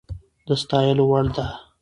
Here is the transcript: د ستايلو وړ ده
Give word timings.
د 0.47 0.49
ستايلو 0.61 1.03
وړ 1.11 1.25
ده 1.35 1.47